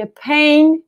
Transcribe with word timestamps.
a 0.00 0.06
pain. 0.06 0.82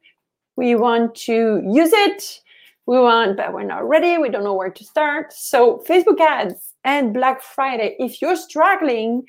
We 0.57 0.75
want 0.77 1.15
to 1.17 1.63
use 1.65 1.93
it. 1.93 2.41
We 2.87 2.99
want, 2.99 3.37
but 3.37 3.53
we're 3.53 3.65
not 3.65 3.89
ready. 3.89 4.19
We 4.19 4.29
don't 4.29 4.45
know 4.45 4.55
where 4.55 4.71
to 4.71 4.85
start. 4.85 5.33
So, 5.33 5.83
Facebook 5.89 6.21
ads 6.21 6.73
and 6.85 7.15
Black 7.15 7.43
Friday, 7.43 7.97
if 7.99 8.21
you're 8.21 8.37
struggling, 8.37 9.25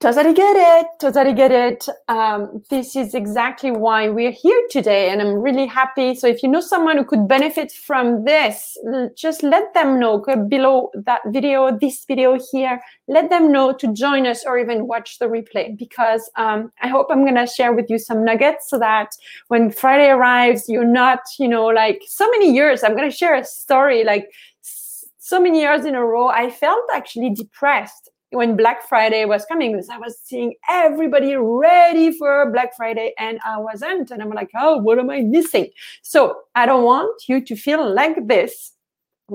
Totally 0.00 0.32
get 0.32 0.56
it. 0.56 0.86
Totally 0.98 1.34
get 1.34 1.52
it. 1.52 1.86
Um, 2.08 2.62
this 2.70 2.96
is 2.96 3.12
exactly 3.12 3.70
why 3.70 4.08
we're 4.08 4.30
here 4.30 4.58
today, 4.70 5.10
and 5.10 5.20
I'm 5.20 5.34
really 5.34 5.66
happy. 5.66 6.14
So, 6.14 6.26
if 6.26 6.42
you 6.42 6.48
know 6.48 6.62
someone 6.62 6.96
who 6.96 7.04
could 7.04 7.28
benefit 7.28 7.70
from 7.70 8.24
this, 8.24 8.78
just 9.14 9.42
let 9.42 9.74
them 9.74 10.00
know 10.00 10.16
below 10.48 10.90
that 10.94 11.20
video, 11.26 11.76
this 11.78 12.06
video 12.06 12.38
here. 12.50 12.80
Let 13.08 13.28
them 13.28 13.52
know 13.52 13.74
to 13.74 13.92
join 13.92 14.26
us 14.26 14.42
or 14.46 14.58
even 14.58 14.86
watch 14.86 15.18
the 15.18 15.26
replay 15.26 15.76
because 15.76 16.30
um, 16.36 16.72
I 16.80 16.88
hope 16.88 17.08
I'm 17.10 17.26
gonna 17.26 17.46
share 17.46 17.74
with 17.74 17.90
you 17.90 17.98
some 17.98 18.24
nuggets 18.24 18.70
so 18.70 18.78
that 18.78 19.10
when 19.48 19.70
Friday 19.70 20.08
arrives, 20.08 20.66
you're 20.66 20.82
not, 20.82 21.20
you 21.38 21.46
know, 21.46 21.66
like 21.66 22.00
so 22.06 22.26
many 22.30 22.50
years. 22.54 22.82
I'm 22.82 22.96
gonna 22.96 23.10
share 23.10 23.34
a 23.34 23.44
story 23.44 24.02
like 24.04 24.30
so 24.62 25.42
many 25.42 25.60
years 25.60 25.84
in 25.84 25.94
a 25.94 26.02
row. 26.02 26.28
I 26.28 26.50
felt 26.50 26.84
actually 26.90 27.34
depressed 27.34 28.08
when 28.30 28.56
Black 28.56 28.88
Friday 28.88 29.24
was 29.24 29.44
coming, 29.44 29.80
I 29.90 29.98
was 29.98 30.18
seeing 30.22 30.54
everybody 30.68 31.34
ready 31.34 32.12
for 32.12 32.50
Black 32.52 32.76
Friday 32.76 33.12
and 33.18 33.40
I 33.44 33.58
wasn't. 33.58 34.10
And 34.10 34.22
I'm 34.22 34.30
like, 34.30 34.50
oh, 34.56 34.78
what 34.78 34.98
am 34.98 35.10
I 35.10 35.20
missing? 35.20 35.68
So 36.02 36.42
I 36.54 36.66
don't 36.66 36.84
want 36.84 37.28
you 37.28 37.44
to 37.44 37.56
feel 37.56 37.92
like 37.92 38.26
this. 38.28 38.72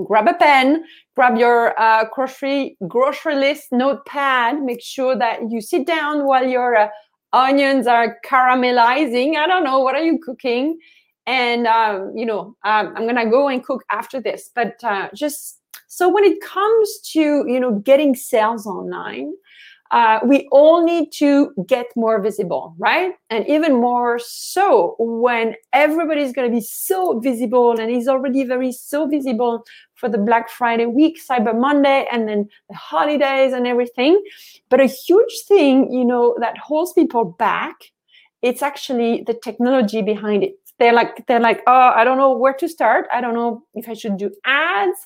Grab 0.08 0.28
a 0.28 0.34
pen, 0.34 0.84
grab 1.16 1.38
your 1.38 1.78
uh, 1.80 2.06
grocery 2.14 2.78
grocery 2.88 3.36
list 3.36 3.72
notepad. 3.72 4.62
Make 4.62 4.82
sure 4.82 5.16
that 5.16 5.50
you 5.50 5.62
sit 5.62 5.88
down 5.88 6.26
while 6.26 6.46
your 6.46 6.76
uh, 6.76 6.90
onions 7.32 7.88
are 7.88 8.18
caramelizing. 8.26 9.38
I 9.38 9.48
don't 9.48 9.64
know 9.64 9.80
what 9.80 9.96
are 9.96 10.04
you 10.04 10.20
cooking, 10.20 10.78
and 11.26 11.66
um, 11.66 12.12
you 12.14 12.26
know 12.26 12.58
um, 12.66 12.94
I'm 12.98 13.08
gonna 13.08 13.30
go 13.30 13.48
and 13.48 13.64
cook 13.64 13.86
after 13.90 14.20
this. 14.20 14.52
But 14.54 14.84
uh, 14.84 15.08
just 15.16 15.62
so 15.88 16.10
when 16.10 16.24
it 16.24 16.42
comes 16.42 17.00
to 17.14 17.46
you 17.48 17.60
know 17.60 17.80
getting 17.80 18.16
sales 18.16 18.66
online, 18.66 19.34
uh, 19.92 20.20
we 20.26 20.48
all 20.52 20.84
need 20.84 21.12
to 21.14 21.52
get 21.68 21.86
more 21.96 22.22
visible, 22.22 22.76
right? 22.78 23.14
And 23.30 23.48
even 23.48 23.76
more 23.76 24.20
so 24.20 24.96
when 25.00 25.56
everybody's 25.74 26.34
going 26.34 26.50
to 26.50 26.56
be 26.56 26.62
so 26.62 27.20
visible 27.20 27.80
and 27.80 27.92
is 27.92 28.08
already 28.08 28.44
very 28.44 28.72
so 28.72 29.08
visible 29.08 29.64
for 29.94 30.10
the 30.10 30.18
Black 30.18 30.50
Friday 30.50 30.86
week, 30.86 31.20
Cyber 31.24 31.58
Monday, 31.58 32.08
and 32.12 32.28
then 32.28 32.50
the 32.68 32.76
holidays 32.76 33.54
and 33.54 33.68
everything. 33.68 34.22
But 34.70 34.82
a 34.82 34.86
huge 34.86 35.44
thing, 35.48 35.92
you 35.94 36.04
know, 36.04 36.36
that 36.40 36.58
holds 36.58 36.94
people 36.94 37.24
back, 37.24 37.76
it's 38.42 38.62
actually 38.62 39.24
the 39.26 39.34
technology 39.34 40.02
behind 40.02 40.44
it 40.44 40.56
they're 40.80 40.94
like 40.94 41.26
they're 41.28 41.40
like 41.40 41.62
oh 41.68 41.92
i 41.96 42.04
don't 42.04 42.18
know 42.18 42.36
where 42.38 42.54
to 42.54 42.68
start. 42.68 43.08
I 43.14 43.22
don't 43.22 43.34
know 43.34 43.64
if 43.74 43.88
i 43.90 43.94
should 43.94 44.18
do 44.18 44.32
ads. 44.46 45.00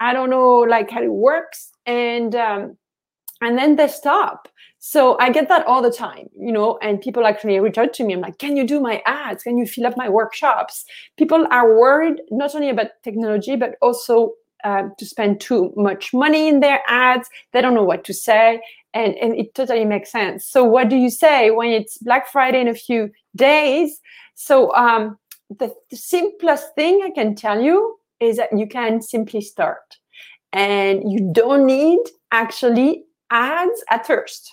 I 0.00 0.12
don't 0.12 0.30
know 0.30 0.58
like 0.58 0.90
how 0.90 1.02
it 1.02 1.12
works. 1.12 1.72
And 1.86 2.34
um, 2.34 2.76
and 3.40 3.58
then 3.58 3.76
they 3.76 3.88
stop. 3.88 4.48
So 4.78 5.18
i 5.18 5.30
get 5.30 5.48
that 5.48 5.66
all 5.66 5.82
the 5.82 5.90
time 5.90 6.28
you 6.38 6.52
know 6.52 6.78
and 6.80 7.00
people 7.00 7.26
actually 7.26 7.58
reach 7.58 7.78
out 7.78 7.92
to 7.94 8.04
me. 8.04 8.14
I'm 8.14 8.20
like 8.20 8.38
can 8.38 8.56
you 8.56 8.66
do 8.66 8.80
my 8.80 9.02
ads? 9.06 9.42
Can 9.42 9.58
you 9.58 9.66
fill 9.66 9.86
up 9.86 9.96
my 9.96 10.08
workshops? 10.08 10.84
People 11.18 11.46
are 11.50 11.76
worried 11.76 12.20
not 12.30 12.54
only 12.54 12.70
about 12.70 12.88
technology 13.02 13.56
but 13.56 13.74
also 13.82 14.32
uh, 14.66 14.82
to 14.98 15.04
spend 15.06 15.40
too 15.40 15.72
much 15.76 16.12
money 16.12 16.48
in 16.48 16.60
their 16.60 16.80
ads. 16.88 17.28
They 17.52 17.60
don't 17.62 17.74
know 17.74 17.90
what 17.92 18.04
to 18.04 18.14
say 18.14 18.60
and, 18.94 19.14
and 19.16 19.34
it 19.34 19.54
totally 19.54 19.84
makes 19.84 20.10
sense. 20.10 20.46
So 20.46 20.64
what 20.64 20.88
do 20.88 20.96
you 20.96 21.10
say 21.10 21.50
when 21.50 21.68
it's 21.68 21.98
black 21.98 22.28
friday 22.32 22.60
in 22.60 22.68
a 22.68 22.74
few 22.74 23.10
days? 23.36 24.00
So 24.34 24.74
um, 24.74 25.18
the, 25.50 25.68
the 25.90 25.96
simplest 25.96 26.74
thing 26.74 27.02
I 27.04 27.10
can 27.10 27.34
tell 27.34 27.60
you 27.60 27.96
is 28.18 28.38
that 28.38 28.56
you 28.56 28.66
can 28.66 29.02
simply 29.02 29.42
start, 29.42 29.98
and 30.52 31.12
you 31.12 31.30
don't 31.32 31.66
need 31.66 32.00
actually 32.32 33.04
ads 33.30 33.84
at 33.90 34.06
first. 34.06 34.52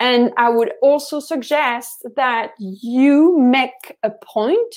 And 0.00 0.32
I 0.36 0.48
would 0.48 0.72
also 0.82 1.20
suggest 1.20 2.06
that 2.16 2.52
you 2.58 3.38
make 3.38 3.96
a 4.02 4.10
point 4.10 4.74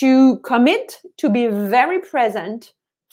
to 0.00 0.38
commit 0.40 1.00
to 1.18 1.30
be 1.30 1.46
very 1.46 2.00
present 2.00 2.72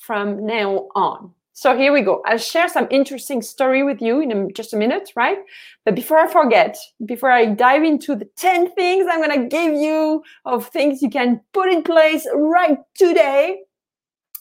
from 0.09 0.43
now 0.43 0.87
on. 0.95 1.31
So 1.53 1.77
here 1.77 1.93
we 1.93 2.01
go. 2.01 2.23
I'll 2.25 2.39
share 2.39 2.67
some 2.67 2.87
interesting 2.89 3.43
story 3.43 3.83
with 3.83 4.01
you 4.01 4.21
in 4.21 4.51
just 4.55 4.73
a 4.73 4.75
minute, 4.75 5.11
right? 5.15 5.37
But 5.85 5.93
before 5.93 6.17
I 6.17 6.27
forget, 6.27 6.75
before 7.05 7.29
I 7.29 7.45
dive 7.45 7.83
into 7.83 8.15
the 8.15 8.27
10 8.37 8.71
things 8.71 9.05
I'm 9.07 9.21
going 9.21 9.39
to 9.39 9.47
give 9.47 9.73
you 9.75 10.23
of 10.45 10.65
things 10.69 11.03
you 11.03 11.11
can 11.11 11.41
put 11.53 11.71
in 11.71 11.83
place 11.83 12.25
right 12.33 12.79
today, 12.95 13.59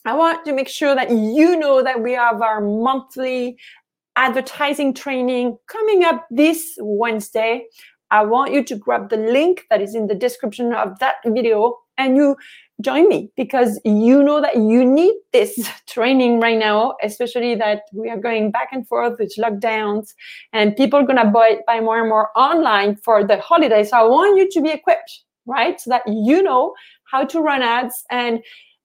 I 0.05 0.15
want 0.15 0.43
to 0.45 0.53
make 0.53 0.69
sure 0.69 0.95
that 0.95 1.11
you 1.11 1.55
know 1.55 1.83
that 1.83 2.01
we 2.01 2.13
have 2.13 2.41
our 2.41 2.61
monthly 2.61 3.59
advertising 4.15 4.95
training 4.95 5.55
coming 5.67 6.03
up 6.03 6.25
this 6.31 6.79
Wednesday. 6.79 7.67
I 8.09 8.23
want 8.23 8.53
you 8.53 8.63
to 8.63 8.75
grab 8.75 9.09
the 9.09 9.17
link 9.17 9.67
that 9.69 9.83
is 9.83 9.93
in 9.93 10.07
the 10.07 10.15
description 10.15 10.73
of 10.73 10.97
that 10.97 11.17
video 11.27 11.77
and 11.99 12.15
you 12.15 12.37
join 12.81 13.09
me 13.09 13.31
because 13.35 13.79
you 13.83 14.23
know 14.23 14.41
that 14.41 14.55
you 14.55 14.85
need 14.85 15.13
this 15.33 15.69
training 15.87 16.39
right 16.39 16.57
now, 16.57 16.95
especially 17.03 17.55
that 17.55 17.81
we 17.93 18.09
are 18.09 18.17
going 18.17 18.51
back 18.51 18.69
and 18.71 18.87
forth 18.87 19.19
with 19.19 19.33
lockdowns 19.37 20.13
and 20.53 20.75
people 20.75 20.99
are 20.99 21.05
going 21.05 21.17
to 21.17 21.29
buy, 21.29 21.57
buy 21.67 21.79
more 21.79 21.99
and 21.99 22.09
more 22.09 22.29
online 22.35 22.95
for 22.95 23.23
the 23.23 23.39
holidays. 23.39 23.89
So 23.89 23.97
I 23.97 24.03
want 24.03 24.37
you 24.37 24.49
to 24.49 24.61
be 24.61 24.69
equipped, 24.69 25.23
right? 25.45 25.79
So 25.79 25.89
that 25.89 26.03
you 26.07 26.41
know 26.41 26.73
how 27.05 27.25
to 27.25 27.39
run 27.39 27.61
ads 27.61 28.03
and 28.09 28.39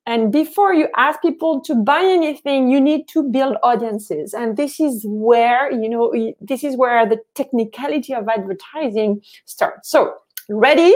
and 0.06 0.30
before 0.30 0.74
you 0.74 0.88
ask 0.96 1.20
people 1.22 1.60
to 1.62 1.74
buy 1.74 2.02
anything 2.02 2.70
you 2.70 2.80
need 2.80 3.08
to 3.08 3.22
build 3.22 3.56
audiences 3.62 4.34
and 4.34 4.56
this 4.56 4.80
is 4.80 5.04
where 5.06 5.70
you 5.72 5.88
know 5.88 6.12
this 6.40 6.64
is 6.64 6.76
where 6.76 7.08
the 7.08 7.18
technicality 7.34 8.14
of 8.14 8.28
advertising 8.28 9.20
starts 9.44 9.90
so 9.90 10.14
ready 10.48 10.94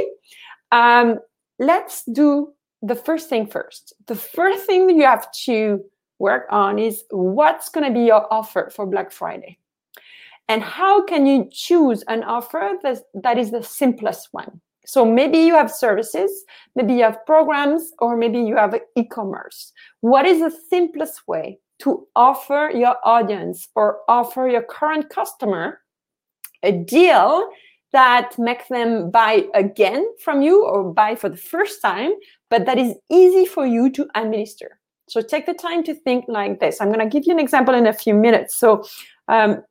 um, 0.72 1.18
let's 1.58 2.02
do 2.12 2.52
the 2.82 2.94
first 2.94 3.28
thing 3.28 3.46
first. 3.46 3.92
The 4.06 4.14
first 4.14 4.66
thing 4.66 4.86
that 4.86 4.94
you 4.94 5.04
have 5.04 5.30
to 5.44 5.84
work 6.18 6.46
on 6.50 6.78
is 6.78 7.04
what's 7.10 7.68
going 7.68 7.86
to 7.86 7.92
be 7.92 8.06
your 8.06 8.32
offer 8.32 8.70
for 8.74 8.86
Black 8.86 9.12
Friday. 9.12 9.58
And 10.48 10.62
how 10.62 11.04
can 11.04 11.26
you 11.26 11.48
choose 11.52 12.02
an 12.08 12.24
offer 12.24 12.72
that, 12.82 12.98
that 13.14 13.38
is 13.38 13.50
the 13.50 13.62
simplest 13.62 14.28
one? 14.32 14.60
So 14.86 15.04
maybe 15.04 15.38
you 15.38 15.54
have 15.54 15.70
services, 15.70 16.44
maybe 16.74 16.94
you 16.94 17.02
have 17.02 17.26
programs, 17.26 17.92
or 17.98 18.16
maybe 18.16 18.38
you 18.40 18.56
have 18.56 18.74
e 18.96 19.04
commerce. 19.04 19.72
What 20.00 20.24
is 20.24 20.40
the 20.40 20.50
simplest 20.70 21.28
way 21.28 21.58
to 21.80 22.06
offer 22.16 22.70
your 22.74 22.96
audience 23.04 23.68
or 23.74 23.98
offer 24.08 24.48
your 24.48 24.62
current 24.62 25.10
customer 25.10 25.80
a 26.62 26.72
deal 26.72 27.50
that 27.92 28.38
make 28.38 28.68
them 28.68 29.10
buy 29.10 29.46
again 29.54 30.06
from 30.22 30.42
you 30.42 30.64
or 30.64 30.92
buy 30.92 31.14
for 31.14 31.28
the 31.28 31.36
first 31.36 31.80
time, 31.80 32.12
but 32.50 32.66
that 32.66 32.78
is 32.78 32.94
easy 33.10 33.46
for 33.46 33.66
you 33.66 33.90
to 33.90 34.06
administer. 34.14 34.78
So 35.08 35.22
take 35.22 35.46
the 35.46 35.54
time 35.54 35.82
to 35.84 35.94
think 35.94 36.26
like 36.28 36.60
this. 36.60 36.80
I'm 36.80 36.92
going 36.92 36.98
to 37.00 37.06
give 37.08 37.26
you 37.26 37.32
an 37.32 37.38
example 37.38 37.74
in 37.74 37.86
a 37.86 37.92
few 37.92 38.14
minutes. 38.14 38.56
So 38.56 38.84
um, 39.28 39.62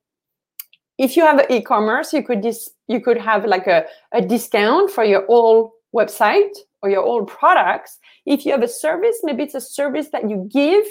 if 0.98 1.16
you 1.16 1.24
have 1.24 1.46
e-commerce, 1.50 2.12
you 2.12 2.24
could 2.24 2.42
dis- 2.42 2.72
you 2.88 3.00
could 3.00 3.18
have 3.18 3.46
like 3.46 3.68
a, 3.68 3.86
a 4.14 4.22
discount 4.22 4.90
for 4.90 5.04
your 5.04 5.26
old 5.30 5.72
website 5.96 6.58
or 6.82 6.90
your 6.90 7.04
old 7.04 7.28
products. 7.28 8.00
If 8.26 8.46
you 8.46 8.52
have 8.52 8.64
a 8.64 8.68
service, 8.68 9.20
maybe 9.24 9.44
it's 9.44 9.56
a 9.56 9.62
service 9.62 10.10
that 10.10 10.28
you 10.28 10.50
give 10.52 10.86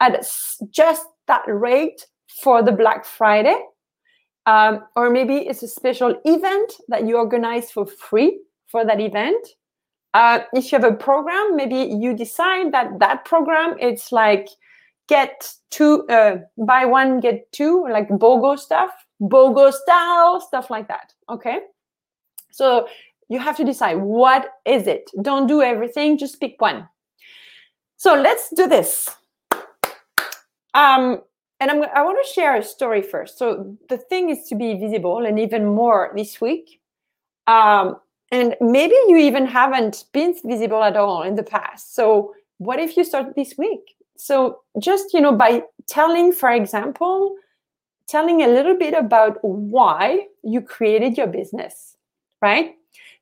at 0.00 0.26
just 0.70 1.04
that 1.26 1.42
rate 1.46 2.06
for 2.42 2.62
the 2.62 2.72
Black 2.72 3.04
Friday 3.04 3.60
um, 4.46 4.84
or 4.96 5.10
maybe 5.10 5.36
it's 5.38 5.62
a 5.62 5.68
special 5.68 6.14
event 6.24 6.72
that 6.88 7.06
you 7.06 7.16
organize 7.16 7.70
for 7.70 7.86
free 7.86 8.40
for 8.66 8.84
that 8.84 9.00
event. 9.00 9.46
Uh, 10.14 10.40
if 10.52 10.72
you 10.72 10.78
have 10.78 10.92
a 10.92 10.96
program, 10.96 11.54
maybe 11.56 11.94
you 11.94 12.14
decide 12.14 12.72
that 12.72 12.98
that 12.98 13.24
program 13.24 13.76
it's 13.78 14.10
like 14.10 14.48
get 15.08 15.52
two, 15.70 16.06
uh, 16.08 16.38
buy 16.58 16.84
one 16.84 17.20
get 17.20 17.50
two, 17.52 17.86
like 17.90 18.08
BOGO 18.08 18.58
stuff, 18.58 18.90
BOGO 19.20 19.72
style 19.72 20.40
stuff 20.40 20.70
like 20.70 20.88
that. 20.88 21.12
Okay, 21.28 21.60
so 22.50 22.88
you 23.28 23.38
have 23.38 23.56
to 23.56 23.64
decide 23.64 23.96
what 23.96 24.50
is 24.64 24.86
it. 24.86 25.10
Don't 25.22 25.46
do 25.46 25.62
everything, 25.62 26.18
just 26.18 26.40
pick 26.40 26.60
one. 26.60 26.88
So 27.96 28.14
let's 28.14 28.50
do 28.50 28.66
this. 28.66 29.08
Um, 30.74 31.20
and 31.60 31.70
I'm, 31.70 31.84
I 31.94 32.02
want 32.02 32.18
to 32.24 32.32
share 32.32 32.56
a 32.56 32.64
story 32.64 33.02
first. 33.02 33.38
So 33.38 33.76
the 33.88 33.98
thing 33.98 34.30
is 34.30 34.44
to 34.48 34.54
be 34.54 34.74
visible, 34.74 35.24
and 35.24 35.38
even 35.38 35.66
more 35.66 36.12
this 36.16 36.40
week. 36.40 36.80
Um, 37.46 37.96
and 38.32 38.56
maybe 38.60 38.94
you 39.08 39.16
even 39.16 39.46
haven't 39.46 40.04
been 40.12 40.34
visible 40.44 40.82
at 40.82 40.96
all 40.96 41.22
in 41.22 41.34
the 41.34 41.42
past. 41.42 41.94
So 41.94 42.34
what 42.58 42.78
if 42.78 42.96
you 42.96 43.04
start 43.04 43.34
this 43.34 43.54
week? 43.58 43.96
So 44.16 44.60
just 44.78 45.12
you 45.12 45.20
know, 45.20 45.34
by 45.34 45.62
telling, 45.86 46.32
for 46.32 46.50
example, 46.50 47.36
telling 48.06 48.42
a 48.42 48.48
little 48.48 48.76
bit 48.76 48.94
about 48.94 49.38
why 49.42 50.26
you 50.42 50.60
created 50.60 51.16
your 51.16 51.26
business, 51.26 51.96
right? 52.42 52.74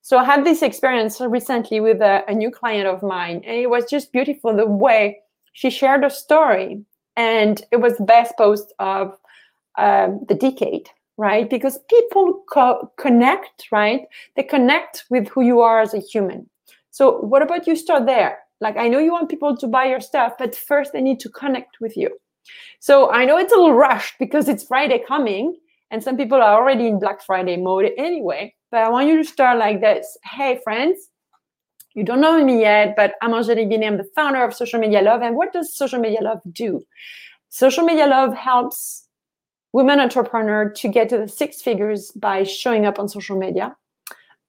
So 0.03 0.17
I 0.17 0.25
had 0.25 0.45
this 0.45 0.63
experience 0.63 1.21
recently 1.21 1.81
with 1.81 2.01
a, 2.01 2.25
a 2.29 2.35
new 2.35 2.51
client 2.51 2.87
of 2.87 3.03
mine, 3.03 3.43
and 3.45 3.57
it 3.57 3.69
was 3.69 3.85
just 3.91 4.13
beautiful 4.13 4.55
the 4.55 4.67
way 4.67 5.19
she 5.53 5.71
shared 5.71 6.03
her 6.03 6.11
story. 6.11 6.85
And 7.19 7.61
it 7.73 7.79
was 7.79 7.97
the 7.99 8.05
best 8.05 8.35
post 8.39 8.73
of 8.79 9.19
um, 9.77 10.25
the 10.29 10.35
decade, 10.35 10.89
right? 11.17 11.51
Because 11.51 11.81
people 11.91 12.45
co- 12.49 12.93
connect, 12.97 13.67
right? 13.73 14.03
They 14.37 14.45
connect 14.45 15.05
with 15.11 15.29
who 15.29 15.43
you 15.43 15.61
are 15.61 15.81
as 15.81 15.95
a 15.95 15.99
human. 15.99 16.49
So, 16.93 17.19
what 17.19 17.43
about 17.43 17.67
you 17.67 17.77
start 17.77 18.07
there? 18.07 18.39
Like, 18.61 18.77
I 18.77 18.89
know 18.89 19.01
you 19.01 19.13
want 19.13 19.29
people 19.29 19.57
to 19.57 19.67
buy 19.67 19.87
your 19.87 20.01
stuff, 20.01 20.35
but 20.39 20.55
first 20.55 20.93
they 20.93 21.03
need 21.03 21.21
to 21.21 21.29
connect 21.29 21.81
with 21.81 21.97
you. 21.97 22.17
So, 22.79 23.11
I 23.11 23.25
know 23.25 23.37
it's 23.37 23.53
a 23.53 23.57
little 23.57 23.75
rushed 23.75 24.15
because 24.21 24.49
it's 24.49 24.65
Friday 24.65 25.03
coming, 25.07 25.57
and 25.91 26.03
some 26.03 26.17
people 26.17 26.41
are 26.41 26.55
already 26.55 26.87
in 26.87 27.01
Black 27.01 27.21
Friday 27.25 27.57
mode 27.57 27.91
anyway. 27.99 28.55
But 28.71 28.85
I 28.85 28.91
want 28.91 29.09
you 29.09 29.17
to 29.17 29.25
start 29.25 29.59
like 29.59 29.81
this 29.81 30.17
Hey, 30.25 30.61
friends, 30.63 31.09
you 31.99 32.05
don't 32.05 32.21
know 32.21 32.45
me 32.45 32.61
yet, 32.61 32.95
but 32.95 33.15
I'm 33.21 33.35
Angelique 33.35 33.69
Binet. 33.69 33.89
I'm 33.89 33.97
the 33.97 34.09
founder 34.15 34.45
of 34.45 34.55
Social 34.55 34.79
Media 34.79 35.03
Love. 35.03 35.21
And 35.21 35.35
what 35.35 35.53
does 35.53 35.77
Social 35.77 35.99
Media 35.99 36.21
Love 36.23 36.41
do? 36.53 36.81
Social 37.49 37.85
Media 37.85 38.07
Love 38.07 38.37
helps 38.37 39.09
women 39.73 39.99
entrepreneur 39.99 40.71
to 40.71 40.87
get 40.87 41.09
to 41.09 41.19
the 41.19 41.27
six 41.27 41.61
figures 41.61 42.13
by 42.13 42.45
showing 42.45 42.87
up 42.87 43.01
on 43.01 43.09
social 43.09 43.37
media 43.37 43.77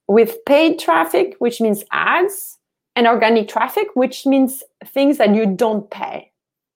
with 0.06 0.36
paid 0.46 0.78
traffic, 0.78 1.34
which 1.40 1.60
means 1.60 1.82
ads, 1.90 2.58
and 2.94 3.08
organic 3.08 3.48
traffic, 3.48 3.88
which 3.94 4.26
means 4.26 4.62
things 4.86 5.18
that 5.18 5.34
you 5.34 5.44
don't 5.44 5.90
pay, 5.90 6.30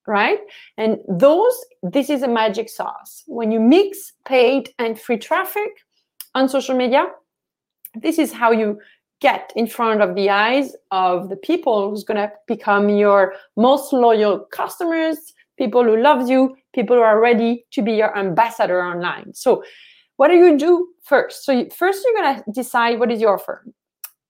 right? 0.08 0.40
And 0.76 0.98
those, 1.08 1.54
this 1.84 2.10
is 2.10 2.22
a 2.22 2.28
magic 2.28 2.68
sauce. 2.68 3.22
When 3.28 3.52
you 3.52 3.60
mix 3.60 4.12
paid 4.24 4.70
and 4.80 5.00
free 5.00 5.18
traffic 5.18 5.70
on 6.34 6.48
social 6.48 6.76
media, 6.76 7.06
this 7.94 8.18
is 8.18 8.32
how 8.32 8.50
you 8.50 8.80
get 9.24 9.52
in 9.56 9.66
front 9.66 10.02
of 10.02 10.14
the 10.14 10.28
eyes 10.28 10.68
of 10.90 11.30
the 11.30 11.40
people 11.50 11.88
who's 11.88 12.04
going 12.04 12.22
to 12.24 12.30
become 12.46 12.90
your 12.90 13.34
most 13.56 13.92
loyal 13.92 14.40
customers 14.60 15.32
people 15.56 15.84
who 15.84 15.96
loves 15.96 16.28
you 16.28 16.56
people 16.74 16.96
who 16.96 17.02
are 17.02 17.20
ready 17.20 17.64
to 17.70 17.82
be 17.82 17.92
your 17.92 18.16
ambassador 18.18 18.82
online. 18.82 19.32
So 19.34 19.62
what 20.16 20.28
do 20.28 20.34
you 20.34 20.58
do 20.58 20.88
first? 21.02 21.44
So 21.44 21.66
first 21.76 22.04
you're 22.04 22.22
going 22.22 22.42
to 22.42 22.52
decide 22.52 22.98
what 22.98 23.12
is 23.12 23.20
your 23.20 23.34
offer. 23.34 23.64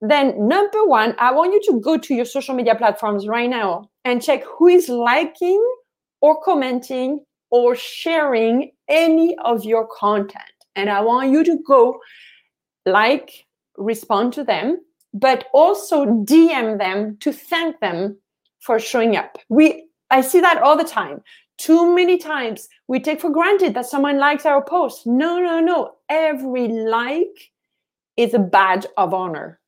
Then 0.00 0.48
number 0.48 0.84
one 0.86 1.14
i 1.18 1.32
want 1.32 1.54
you 1.54 1.62
to 1.72 1.80
go 1.80 1.96
to 1.96 2.14
your 2.14 2.26
social 2.26 2.54
media 2.54 2.74
platforms 2.74 3.26
right 3.26 3.48
now 3.48 3.88
and 4.04 4.22
check 4.22 4.42
who 4.44 4.68
is 4.68 4.88
liking 4.88 5.62
or 6.20 6.42
commenting 6.42 7.24
or 7.50 7.74
sharing 7.74 8.72
any 8.88 9.36
of 9.38 9.64
your 9.64 9.86
content. 9.86 10.58
And 10.76 10.90
i 10.90 11.00
want 11.00 11.30
you 11.30 11.42
to 11.44 11.58
go 11.66 11.98
like 12.84 13.46
respond 13.76 14.32
to 14.34 14.44
them, 14.44 14.78
but 15.12 15.46
also 15.52 16.06
DM 16.06 16.78
them 16.78 17.16
to 17.20 17.32
thank 17.32 17.80
them 17.80 18.16
for 18.60 18.78
showing 18.78 19.16
up. 19.16 19.38
We 19.48 19.86
I 20.10 20.20
see 20.20 20.40
that 20.40 20.62
all 20.62 20.76
the 20.76 20.84
time. 20.84 21.22
Too 21.58 21.94
many 21.94 22.18
times 22.18 22.68
we 22.88 23.00
take 23.00 23.20
for 23.20 23.30
granted 23.30 23.74
that 23.74 23.86
someone 23.86 24.18
likes 24.18 24.44
our 24.44 24.62
post. 24.62 25.06
No, 25.06 25.38
no, 25.38 25.60
no. 25.60 25.96
Every 26.08 26.68
like 26.68 27.52
is 28.16 28.34
a 28.34 28.38
badge 28.38 28.86
of 28.96 29.14
honor. 29.14 29.60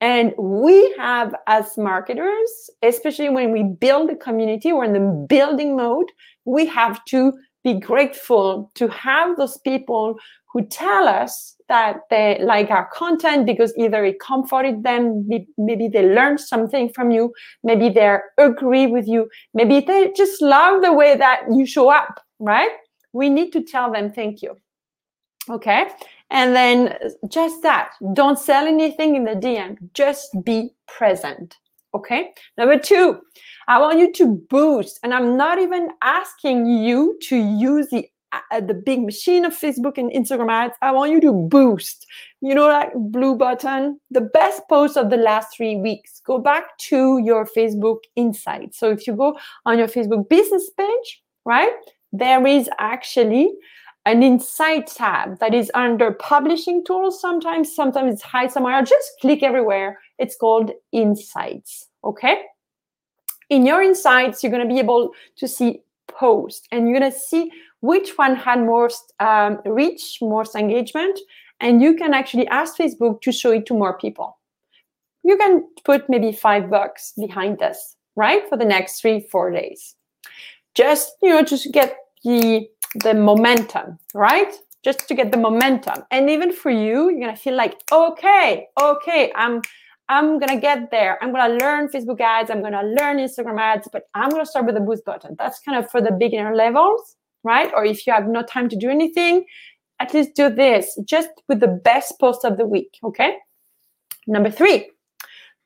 And 0.00 0.34
we 0.38 0.94
have, 0.98 1.34
as 1.46 1.78
marketers, 1.78 2.70
especially 2.82 3.30
when 3.30 3.52
we 3.52 3.62
build 3.62 4.10
a 4.10 4.16
community, 4.16 4.72
we're 4.72 4.84
in 4.84 4.92
the 4.92 5.26
building 5.28 5.76
mode, 5.76 6.10
we 6.44 6.66
have 6.66 7.04
to 7.06 7.32
be 7.62 7.74
grateful 7.74 8.70
to 8.74 8.88
have 8.88 9.36
those 9.36 9.56
people 9.58 10.18
who 10.54 10.64
tell 10.64 11.08
us 11.08 11.56
that 11.68 12.02
they 12.10 12.38
like 12.40 12.70
our 12.70 12.88
content 12.92 13.44
because 13.44 13.76
either 13.76 14.04
it 14.04 14.20
comforted 14.20 14.84
them, 14.84 15.28
maybe 15.58 15.88
they 15.88 16.06
learned 16.06 16.38
something 16.38 16.88
from 16.90 17.10
you, 17.10 17.34
maybe 17.64 17.88
they 17.88 18.16
agree 18.38 18.86
with 18.86 19.08
you, 19.08 19.28
maybe 19.52 19.80
they 19.80 20.12
just 20.16 20.40
love 20.40 20.80
the 20.82 20.92
way 20.92 21.16
that 21.16 21.42
you 21.50 21.66
show 21.66 21.90
up, 21.90 22.20
right? 22.38 22.70
We 23.12 23.28
need 23.28 23.52
to 23.52 23.62
tell 23.62 23.92
them 23.92 24.12
thank 24.12 24.42
you. 24.42 24.56
Okay. 25.50 25.88
And 26.30 26.54
then 26.54 26.96
just 27.28 27.62
that, 27.62 27.90
don't 28.12 28.38
sell 28.38 28.66
anything 28.66 29.16
in 29.16 29.24
the 29.24 29.34
DM, 29.34 29.76
just 29.92 30.30
be 30.44 30.70
present. 30.86 31.56
Okay. 31.94 32.32
Number 32.56 32.78
two, 32.78 33.20
I 33.66 33.80
want 33.80 33.98
you 33.98 34.12
to 34.12 34.26
boost, 34.50 35.00
and 35.02 35.12
I'm 35.12 35.36
not 35.36 35.58
even 35.58 35.90
asking 36.02 36.66
you 36.66 37.18
to 37.22 37.36
use 37.36 37.88
the 37.88 38.06
Uh, 38.34 38.56
uh, 38.56 38.60
the 38.60 38.74
big 38.74 39.02
machine 39.02 39.44
of 39.44 39.52
Facebook 39.52 39.98
and 39.98 40.10
Instagram 40.10 40.50
ads. 40.50 40.74
I 40.82 40.90
want 40.92 41.12
you 41.12 41.20
to 41.20 41.32
boost. 41.32 42.06
You 42.40 42.54
know 42.54 42.68
that 42.68 42.92
blue 42.94 43.36
button, 43.36 44.00
the 44.10 44.20
best 44.20 44.62
post 44.68 44.96
of 44.96 45.10
the 45.10 45.16
last 45.16 45.56
three 45.56 45.76
weeks. 45.76 46.20
Go 46.26 46.38
back 46.38 46.76
to 46.90 47.18
your 47.18 47.46
Facebook 47.46 47.98
insights. 48.16 48.78
So 48.78 48.90
if 48.90 49.06
you 49.06 49.14
go 49.14 49.38
on 49.66 49.78
your 49.78 49.88
Facebook 49.88 50.28
business 50.28 50.70
page, 50.76 51.22
right, 51.44 51.72
there 52.12 52.46
is 52.46 52.68
actually 52.78 53.52
an 54.06 54.22
insight 54.22 54.86
tab 54.88 55.38
that 55.38 55.54
is 55.54 55.70
under 55.74 56.12
publishing 56.12 56.84
tools 56.84 57.18
sometimes 57.18 57.74
sometimes 57.74 58.12
it's 58.12 58.22
hide 58.22 58.52
somewhere 58.52 58.82
just 58.82 59.12
click 59.22 59.42
everywhere 59.42 59.98
it's 60.18 60.36
called 60.36 60.72
insights 60.92 61.86
okay 62.04 62.42
in 63.50 63.66
your 63.66 63.82
insights, 63.82 64.42
you're 64.42 64.52
going 64.52 64.66
to 64.66 64.72
be 64.72 64.80
able 64.80 65.12
to 65.36 65.48
see 65.48 65.80
posts 66.08 66.66
and 66.70 66.88
you're 66.88 66.98
going 66.98 67.10
to 67.10 67.18
see 67.18 67.50
which 67.84 68.16
one 68.16 68.34
had 68.34 68.64
most 68.64 69.12
um, 69.20 69.60
reach, 69.66 70.18
most 70.22 70.56
engagement, 70.56 71.20
and 71.60 71.82
you 71.82 71.94
can 71.94 72.14
actually 72.14 72.46
ask 72.48 72.78
Facebook 72.78 73.20
to 73.20 73.30
show 73.30 73.52
it 73.52 73.66
to 73.66 73.74
more 73.74 73.98
people. 73.98 74.38
You 75.22 75.36
can 75.36 75.64
put 75.84 76.08
maybe 76.08 76.32
five 76.32 76.70
bucks 76.70 77.12
behind 77.18 77.58
this, 77.58 77.96
right, 78.16 78.48
for 78.48 78.56
the 78.56 78.64
next 78.64 79.00
three, 79.00 79.28
four 79.30 79.50
days. 79.50 79.96
Just 80.74 81.12
you 81.22 81.28
know, 81.28 81.42
just 81.42 81.72
get 81.72 81.96
the 82.24 82.66
the 83.02 83.12
momentum, 83.12 83.98
right? 84.14 84.54
Just 84.82 85.06
to 85.08 85.14
get 85.14 85.30
the 85.30 85.36
momentum, 85.36 86.04
and 86.10 86.30
even 86.30 86.52
for 86.52 86.70
you, 86.70 87.10
you're 87.10 87.20
gonna 87.20 87.36
feel 87.36 87.54
like, 87.54 87.74
okay, 87.92 88.66
okay, 88.80 89.30
I'm 89.34 89.60
I'm 90.08 90.38
gonna 90.38 90.60
get 90.60 90.90
there. 90.90 91.18
I'm 91.22 91.32
gonna 91.32 91.54
learn 91.62 91.88
Facebook 91.88 92.20
ads. 92.20 92.50
I'm 92.50 92.62
gonna 92.62 92.86
learn 92.98 93.18
Instagram 93.18 93.60
ads, 93.60 93.88
but 93.92 94.04
I'm 94.14 94.30
gonna 94.30 94.46
start 94.46 94.64
with 94.64 94.74
the 94.74 94.86
boost 94.88 95.04
button. 95.04 95.36
That's 95.38 95.60
kind 95.60 95.76
of 95.78 95.90
for 95.90 96.00
the 96.00 96.12
beginner 96.12 96.54
levels, 96.54 97.16
right? 97.44 97.70
Or 97.74 97.84
if 97.84 98.06
you 98.06 98.12
have 98.12 98.26
no 98.26 98.42
time 98.42 98.68
to 98.70 98.76
do 98.76 98.90
anything, 98.90 99.44
at 100.00 100.12
least 100.12 100.34
do 100.34 100.48
this 100.48 100.98
just 101.04 101.28
with 101.48 101.60
the 101.60 101.68
best 101.68 102.18
post 102.18 102.44
of 102.44 102.56
the 102.56 102.66
week. 102.66 102.98
Okay. 103.04 103.36
Number 104.26 104.50
three, 104.50 104.90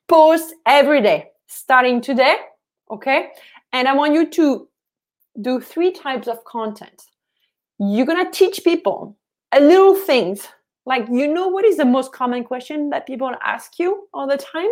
post 0.07 0.53
every 0.65 1.01
day, 1.01 1.29
starting 1.47 2.01
today. 2.01 2.35
Okay. 2.91 3.29
And 3.73 3.87
I 3.87 3.93
want 3.93 4.13
you 4.13 4.29
to 4.29 4.67
do 5.41 5.61
three 5.61 5.91
types 5.91 6.27
of 6.27 6.43
content. 6.43 7.03
You're 7.79 8.05
gonna 8.05 8.29
teach 8.29 8.63
people 8.63 9.17
a 9.51 9.59
little 9.59 9.95
things 9.95 10.47
like, 10.85 11.07
you 11.09 11.27
know 11.27 11.47
what 11.47 11.65
is 11.65 11.77
the 11.77 11.85
most 11.85 12.11
common 12.11 12.43
question 12.43 12.89
that 12.89 13.07
people 13.07 13.31
ask 13.43 13.79
you 13.79 14.07
all 14.13 14.27
the 14.27 14.37
time? 14.37 14.69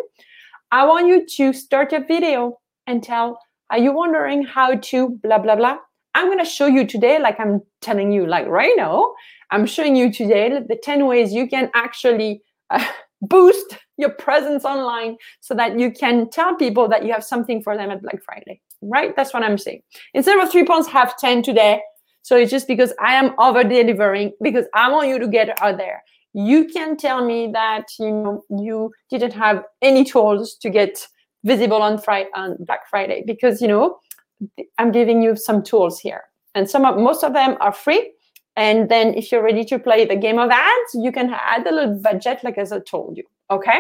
I 0.72 0.86
want 0.86 1.08
you 1.08 1.26
to 1.26 1.54
start 1.54 1.94
a 1.94 2.00
video 2.00 2.60
and 2.88 3.04
tell, 3.04 3.40
are 3.70 3.78
you 3.78 3.92
wondering 3.92 4.44
how 4.44 4.76
to 4.76 5.10
blah, 5.24 5.38
blah, 5.38 5.56
blah? 5.56 5.78
I'm 6.18 6.26
going 6.26 6.40
to 6.40 6.46
show 6.46 6.66
you 6.66 6.88
today, 6.88 7.20
like 7.20 7.40
I'm 7.40 7.62
telling 7.80 8.12
you, 8.12 8.26
like 8.26 8.48
right 8.48 8.74
now, 8.76 9.14
I'm 9.52 9.68
showing 9.68 9.96
you 9.96 10.12
today 10.12 10.50
the 10.50 10.76
10 10.76 11.06
ways 11.06 11.32
you 11.32 11.48
can 11.48 11.70
actually 11.76 12.42
uh, 12.72 12.84
boost 13.22 13.78
your 13.98 14.10
presence 14.10 14.66
online 14.66 15.18
so 15.42 15.54
that 15.54 15.80
you 15.80 15.92
can 15.92 16.28
tell 16.32 16.56
people 16.56 16.88
that 16.88 17.06
you 17.06 17.12
have 17.14 17.24
something 17.24 17.62
for 17.62 17.78
them 17.78 17.92
at 17.92 18.02
Black 18.02 18.24
Friday, 18.26 18.60
right? 18.82 19.16
That's 19.16 19.32
what 19.32 19.44
I'm 19.44 19.60
saying. 19.60 19.84
Instead 20.16 20.40
of 20.40 20.52
three 20.52 20.66
pounds, 20.66 20.88
have 20.88 21.16
10 21.18 21.44
today. 21.44 21.82
So 22.24 22.36
it's 22.36 22.50
just 22.50 22.68
because 22.68 22.94
I 23.00 23.14
am 23.14 23.36
over 23.38 23.64
delivering 23.64 24.32
because 24.42 24.66
I 24.74 24.92
want 24.92 25.10
you 25.10 25.20
to 25.20 25.28
get 25.28 25.62
out 25.62 25.78
there. 25.78 26.02
You 26.34 26.66
can 26.66 26.98
tell 26.98 27.24
me 27.24 27.52
that 27.54 27.86
you 28.00 28.12
know 28.12 28.42
you 28.50 28.92
didn't 29.12 29.34
have 29.34 29.66
any 29.84 30.04
tools 30.04 30.56
to 30.62 30.72
get 30.72 31.08
visible 31.44 31.84
on 31.84 32.00
Friday 32.00 32.30
on 32.36 32.58
Black 32.62 32.90
Friday 32.90 33.24
because 33.26 33.62
you 33.62 33.68
know 33.68 34.00
I'm 34.78 34.92
giving 34.92 35.22
you 35.22 35.36
some 35.36 35.64
tools 35.64 36.00
here, 36.00 36.24
and 36.56 36.70
some 36.70 36.86
of 36.86 36.98
most 36.98 37.24
of 37.24 37.34
them 37.34 37.58
are 37.60 37.72
free. 37.72 38.14
And 38.56 38.90
then 38.90 39.14
if 39.14 39.32
you're 39.32 39.44
ready 39.44 39.64
to 39.66 39.78
play 39.78 40.06
the 40.06 40.16
game 40.16 40.40
of 40.40 40.50
ads, 40.50 40.96
you 40.96 41.12
can 41.12 41.32
add 41.32 41.68
a 41.68 41.72
little 41.72 42.00
budget, 42.02 42.40
like 42.44 42.58
as 42.58 42.72
I 42.72 42.80
told 42.80 43.16
you. 43.16 43.24
Okay. 43.52 43.80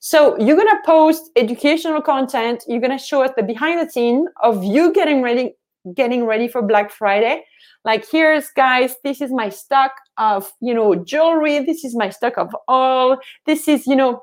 So 0.00 0.38
you're 0.38 0.56
gonna 0.56 0.80
post 0.84 1.30
educational 1.36 2.02
content. 2.02 2.64
You're 2.66 2.80
gonna 2.80 2.98
show 2.98 3.22
us 3.22 3.30
the 3.36 3.42
behind 3.42 3.80
the 3.80 3.90
scene 3.90 4.26
of 4.42 4.64
you 4.64 4.92
getting 4.92 5.22
ready, 5.22 5.54
getting 5.94 6.24
ready 6.24 6.48
for 6.48 6.62
Black 6.62 6.90
Friday 6.90 7.44
like 7.84 8.06
here's 8.10 8.48
guys 8.50 8.96
this 9.04 9.20
is 9.20 9.30
my 9.30 9.48
stock 9.48 9.92
of 10.18 10.52
you 10.60 10.74
know 10.74 10.94
jewelry 10.94 11.60
this 11.64 11.84
is 11.84 11.96
my 11.96 12.10
stock 12.10 12.36
of 12.36 12.54
oil 12.70 13.18
this 13.46 13.68
is 13.68 13.86
you 13.86 13.96
know 13.96 14.22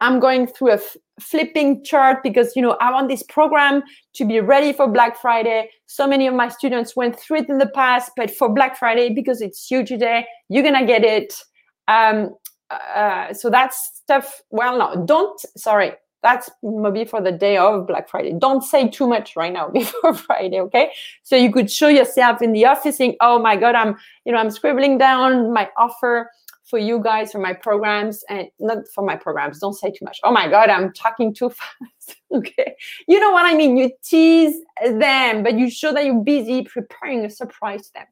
i'm 0.00 0.20
going 0.20 0.46
through 0.46 0.70
a 0.70 0.74
f- 0.74 0.96
flipping 1.20 1.82
chart 1.84 2.22
because 2.22 2.54
you 2.54 2.62
know 2.62 2.76
i 2.80 2.90
want 2.92 3.08
this 3.08 3.22
program 3.24 3.82
to 4.14 4.24
be 4.24 4.40
ready 4.40 4.72
for 4.72 4.86
black 4.86 5.20
friday 5.20 5.68
so 5.86 6.06
many 6.06 6.26
of 6.26 6.34
my 6.34 6.48
students 6.48 6.94
went 6.94 7.18
through 7.18 7.38
it 7.38 7.48
in 7.48 7.58
the 7.58 7.68
past 7.68 8.12
but 8.16 8.30
for 8.30 8.48
black 8.48 8.76
friday 8.76 9.12
because 9.12 9.40
it's 9.40 9.70
you 9.70 9.84
today 9.84 10.26
you're 10.48 10.62
gonna 10.62 10.86
get 10.86 11.04
it 11.04 11.34
um, 11.88 12.34
uh, 12.70 13.32
so 13.32 13.50
that's 13.50 13.90
stuff. 13.94 14.42
Well, 14.50 14.78
no, 14.78 15.04
don't. 15.04 15.40
Sorry, 15.56 15.92
that's 16.22 16.50
maybe 16.62 17.04
for 17.04 17.20
the 17.20 17.32
day 17.32 17.56
of 17.56 17.86
Black 17.86 18.08
Friday. 18.08 18.34
Don't 18.38 18.62
say 18.62 18.88
too 18.88 19.06
much 19.06 19.36
right 19.36 19.52
now 19.52 19.68
before 19.72 20.14
Friday, 20.14 20.60
okay? 20.60 20.92
So 21.22 21.34
you 21.34 21.50
could 21.52 21.70
show 21.70 21.88
yourself 21.88 22.42
in 22.42 22.52
the 22.52 22.66
office 22.66 22.98
saying, 22.98 23.16
"Oh 23.20 23.38
my 23.38 23.56
God, 23.56 23.74
I'm, 23.74 23.96
you 24.24 24.32
know, 24.32 24.38
I'm 24.38 24.50
scribbling 24.50 24.98
down 24.98 25.52
my 25.52 25.68
offer 25.76 26.30
for 26.68 26.78
you 26.78 27.00
guys 27.02 27.32
for 27.32 27.38
my 27.38 27.54
programs 27.54 28.22
and 28.28 28.48
not 28.60 28.78
for 28.94 29.02
my 29.04 29.16
programs. 29.16 29.58
Don't 29.58 29.72
say 29.72 29.90
too 29.90 30.04
much. 30.04 30.18
Oh 30.22 30.30
my 30.30 30.48
God, 30.48 30.68
I'm 30.68 30.92
talking 30.92 31.32
too 31.34 31.50
fast. 31.50 32.18
okay. 32.32 32.74
You 33.06 33.18
know 33.20 33.30
what 33.30 33.46
I 33.46 33.54
mean? 33.54 33.76
You 33.76 33.90
tease 34.04 34.56
them, 34.84 35.42
but 35.42 35.58
you 35.58 35.70
show 35.70 35.92
that 35.92 36.04
you're 36.04 36.22
busy 36.22 36.62
preparing 36.64 37.24
a 37.24 37.30
surprise 37.30 37.86
to 37.88 37.92
them. 37.94 38.06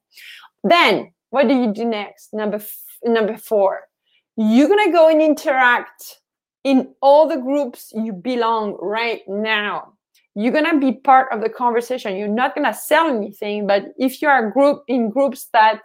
Then 0.64 1.12
what 1.30 1.48
do 1.48 1.54
you 1.54 1.72
do 1.72 1.84
next? 1.84 2.32
Number 2.32 2.56
f- 2.56 2.82
number 3.04 3.36
four, 3.36 3.82
you're 4.36 4.68
gonna 4.68 4.92
go 4.92 5.08
and 5.08 5.20
interact 5.20 6.20
in 6.64 6.94
all 7.00 7.28
the 7.28 7.36
groups 7.36 7.92
you 7.94 8.12
belong 8.12 8.76
right 8.80 9.22
now. 9.28 9.92
You're 10.34 10.52
gonna 10.52 10.78
be 10.78 10.92
part 10.92 11.32
of 11.32 11.40
the 11.40 11.48
conversation. 11.48 12.16
You're 12.16 12.28
not 12.28 12.54
gonna 12.54 12.74
sell 12.74 13.08
anything, 13.08 13.66
but 13.66 13.84
if 13.98 14.20
you 14.20 14.28
are 14.28 14.50
group 14.50 14.82
in 14.88 15.10
groups 15.10 15.48
that 15.52 15.82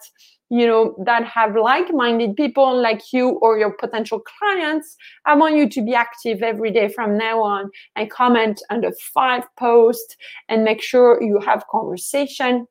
you 0.51 0.67
know 0.67 0.93
that 1.05 1.23
have 1.23 1.55
like-minded 1.55 2.35
people 2.35 2.79
like 2.79 3.01
you 3.13 3.29
or 3.41 3.57
your 3.57 3.71
potential 3.71 4.19
clients 4.19 4.97
i 5.25 5.33
want 5.33 5.55
you 5.55 5.67
to 5.69 5.81
be 5.81 5.95
active 5.95 6.43
every 6.43 6.71
day 6.71 6.89
from 6.89 7.17
now 7.17 7.41
on 7.41 7.71
and 7.95 8.11
comment 8.11 8.61
under 8.69 8.91
five 9.13 9.43
posts 9.57 10.17
and 10.49 10.63
make 10.63 10.81
sure 10.81 11.21
you 11.21 11.39
have 11.39 11.65
conversation. 11.67 12.67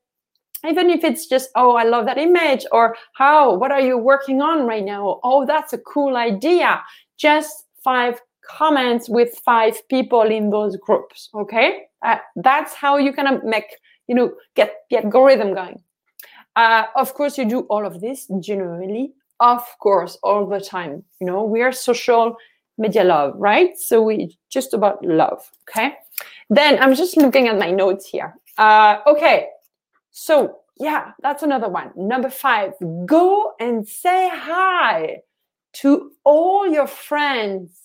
Even 0.68 0.90
if 0.90 1.04
it's 1.04 1.26
just 1.26 1.50
oh 1.56 1.74
i 1.74 1.84
love 1.84 2.04
that 2.04 2.18
image 2.18 2.66
or 2.70 2.96
how? 3.14 3.56
What 3.56 3.72
are 3.72 3.80
you 3.80 3.96
working 3.96 4.42
on 4.42 4.66
right 4.66 4.84
now? 4.84 5.20
Oh 5.24 5.46
that's 5.46 5.72
a 5.72 5.78
cool 5.78 6.16
idea. 6.16 6.82
Just 7.16 7.64
five 7.82 8.20
comments 8.46 9.08
with 9.08 9.40
five 9.44 9.76
people 9.88 10.22
in 10.22 10.50
those 10.50 10.76
groups 10.76 11.30
okay? 11.34 11.82
Uh, 12.04 12.16
that's 12.36 12.74
how 12.74 12.98
you 12.98 13.12
of 13.12 13.44
make 13.44 13.76
you 14.06 14.14
know 14.14 14.32
get 14.54 14.74
the 14.90 14.98
algorithm 14.98 15.54
going 15.54 15.82
uh, 16.56 16.84
of 16.96 17.14
course, 17.14 17.38
you 17.38 17.48
do 17.48 17.60
all 17.70 17.86
of 17.86 18.00
this 18.00 18.28
generally, 18.40 19.12
of 19.40 19.62
course, 19.78 20.18
all 20.22 20.46
the 20.46 20.60
time. 20.60 21.04
You 21.20 21.26
know, 21.26 21.44
we 21.44 21.62
are 21.62 21.72
social 21.72 22.36
media 22.78 23.04
love, 23.04 23.34
right? 23.36 23.76
So 23.78 24.02
we 24.02 24.38
just 24.48 24.74
about 24.74 25.04
love. 25.04 25.48
Okay. 25.68 25.94
Then 26.48 26.82
I'm 26.82 26.94
just 26.94 27.16
looking 27.16 27.48
at 27.48 27.58
my 27.58 27.70
notes 27.70 28.08
here. 28.08 28.34
Uh, 28.58 28.98
okay. 29.06 29.48
So 30.10 30.60
yeah, 30.78 31.12
that's 31.22 31.42
another 31.42 31.68
one. 31.68 31.92
Number 31.94 32.30
five, 32.30 32.72
go 33.04 33.52
and 33.60 33.86
say 33.86 34.30
hi 34.32 35.18
to 35.74 36.10
all 36.24 36.66
your 36.66 36.86
friends 36.86 37.80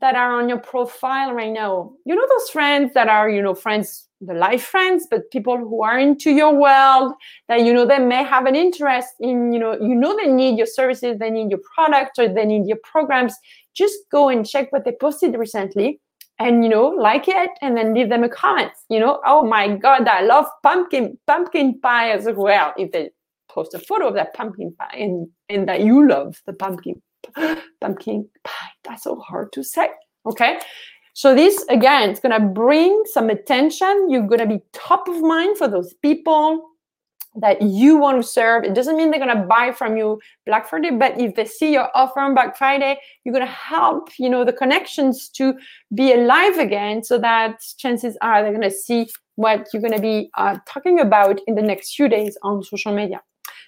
that 0.00 0.14
are 0.14 0.38
on 0.38 0.48
your 0.48 0.58
profile 0.58 1.32
right 1.32 1.52
now. 1.52 1.92
You 2.04 2.14
know 2.14 2.26
those 2.28 2.50
friends 2.50 2.92
that 2.94 3.08
are, 3.08 3.30
you 3.30 3.40
know, 3.40 3.54
friends 3.54 4.08
the 4.26 4.34
life 4.34 4.62
friends 4.62 5.06
but 5.10 5.30
people 5.30 5.56
who 5.56 5.82
are 5.82 5.98
into 5.98 6.30
your 6.30 6.54
world 6.54 7.12
that 7.48 7.62
you 7.62 7.72
know 7.72 7.86
they 7.86 7.98
may 7.98 8.22
have 8.22 8.46
an 8.46 8.54
interest 8.54 9.08
in 9.20 9.52
you 9.52 9.58
know 9.58 9.72
you 9.74 9.94
know 9.94 10.16
they 10.16 10.30
need 10.30 10.56
your 10.56 10.66
services 10.66 11.18
they 11.18 11.30
need 11.30 11.50
your 11.50 11.60
product 11.74 12.18
or 12.18 12.28
they 12.28 12.44
need 12.44 12.66
your 12.66 12.78
programs. 12.82 13.34
Just 13.74 13.96
go 14.12 14.28
and 14.28 14.46
check 14.46 14.70
what 14.70 14.84
they 14.84 14.92
posted 15.00 15.36
recently 15.36 16.00
and 16.38 16.64
you 16.64 16.70
know 16.70 16.86
like 16.88 17.28
it 17.28 17.50
and 17.62 17.76
then 17.76 17.94
leave 17.94 18.08
them 18.08 18.24
a 18.24 18.28
comment 18.28 18.72
you 18.88 18.98
know 18.98 19.20
oh 19.24 19.44
my 19.44 19.68
god 19.76 20.08
i 20.08 20.20
love 20.20 20.46
pumpkin 20.62 21.16
pumpkin 21.26 21.80
pie 21.80 22.10
as 22.10 22.26
well. 22.34 22.72
If 22.76 22.92
they 22.92 23.10
post 23.48 23.74
a 23.74 23.78
photo 23.78 24.08
of 24.08 24.14
that 24.14 24.34
pumpkin 24.34 24.74
pie 24.78 24.96
and 24.98 25.28
and 25.48 25.68
that 25.68 25.80
you 25.80 26.08
love 26.08 26.40
the 26.46 26.52
pumpkin 26.52 27.00
pumpkin 27.80 28.28
pie. 28.42 28.72
That's 28.84 29.04
so 29.04 29.16
hard 29.16 29.52
to 29.52 29.62
say 29.62 29.90
okay 30.26 30.58
so 31.14 31.34
this 31.34 31.64
again, 31.68 32.10
it's 32.10 32.20
gonna 32.20 32.40
bring 32.40 33.02
some 33.06 33.30
attention. 33.30 34.10
You're 34.10 34.26
gonna 34.26 34.46
be 34.46 34.60
top 34.72 35.08
of 35.08 35.20
mind 35.22 35.56
for 35.56 35.68
those 35.68 35.94
people 35.94 36.70
that 37.36 37.62
you 37.62 37.96
want 37.96 38.20
to 38.20 38.28
serve. 38.28 38.64
It 38.64 38.74
doesn't 38.74 38.96
mean 38.96 39.10
they're 39.10 39.20
gonna 39.20 39.46
buy 39.46 39.72
from 39.72 39.96
you 39.96 40.20
Black 40.44 40.68
Friday, 40.68 40.90
but 40.90 41.18
if 41.20 41.34
they 41.36 41.44
see 41.44 41.72
your 41.72 41.88
offer 41.94 42.20
on 42.20 42.34
Black 42.34 42.56
Friday, 42.56 42.98
you're 43.24 43.32
gonna 43.32 43.46
help, 43.46 44.10
you 44.18 44.28
know, 44.28 44.44
the 44.44 44.52
connections 44.52 45.28
to 45.30 45.54
be 45.94 46.12
alive 46.12 46.58
again, 46.58 47.02
so 47.02 47.16
that 47.18 47.64
chances 47.78 48.16
are 48.20 48.42
they're 48.42 48.52
gonna 48.52 48.70
see 48.70 49.08
what 49.36 49.68
you're 49.72 49.82
gonna 49.82 50.00
be 50.00 50.30
uh, 50.36 50.58
talking 50.66 51.00
about 51.00 51.40
in 51.46 51.54
the 51.54 51.62
next 51.62 51.94
few 51.94 52.08
days 52.08 52.36
on 52.42 52.62
social 52.62 52.94
media. 52.94 53.20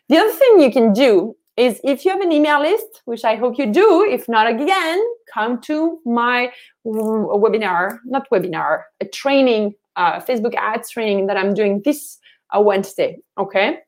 The 0.09 0.19
other 0.19 0.33
thing 0.33 0.61
you 0.61 0.73
can 0.73 0.93
do 0.93 1.37
is 1.57 1.81
if 1.85 2.05
you 2.05 2.11
have 2.11 2.21
an 2.21 2.33
email 2.33 2.61
list, 2.61 3.03
which 3.07 3.25
I 3.25 3.37
hope 3.37 3.59
you 3.59 3.73
do, 3.73 4.07
if 4.09 4.29
not 4.29 4.47
again, 4.47 5.03
come 5.33 5.61
to 5.63 5.99
my 6.05 6.53
webinar, 6.87 7.99
not 8.05 8.29
webinar, 8.31 8.83
a 9.01 9.07
training, 9.07 9.75
uh, 9.97 10.21
Facebook 10.21 10.55
ads 10.55 10.91
training 10.91 11.27
that 11.29 11.37
I'm 11.37 11.55
doing 11.55 11.81
this 11.85 12.19
uh, 12.55 12.61
Wednesday, 12.61 13.19
okay? 13.39 13.79